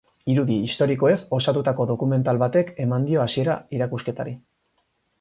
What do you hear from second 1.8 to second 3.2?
dokumental batek ematen